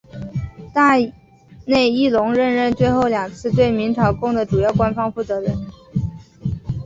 [0.73, 0.97] 大
[1.67, 5.55] 内义隆任内最后两次对明朝贡的主要官方负责人。